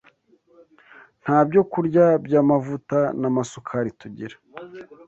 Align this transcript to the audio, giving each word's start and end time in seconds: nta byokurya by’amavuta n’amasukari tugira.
nta 1.23 1.37
byokurya 1.47 2.05
by’amavuta 2.25 2.99
n’amasukari 3.21 3.89
tugira. 3.99 4.35